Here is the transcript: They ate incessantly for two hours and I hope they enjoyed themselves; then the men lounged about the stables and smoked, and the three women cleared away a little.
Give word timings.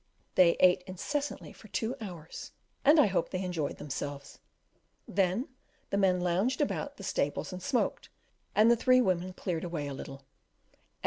They 0.33 0.57
ate 0.59 0.83
incessantly 0.87 1.53
for 1.53 1.67
two 1.67 1.95
hours 2.01 2.53
and 2.83 2.99
I 2.99 3.05
hope 3.05 3.29
they 3.29 3.43
enjoyed 3.43 3.77
themselves; 3.77 4.39
then 5.07 5.49
the 5.91 5.97
men 5.97 6.21
lounged 6.21 6.59
about 6.59 6.97
the 6.97 7.03
stables 7.03 7.53
and 7.53 7.61
smoked, 7.61 8.09
and 8.55 8.71
the 8.71 8.75
three 8.75 8.99
women 8.99 9.31
cleared 9.33 9.63
away 9.63 9.85
a 9.85 9.93
little. 9.93 10.23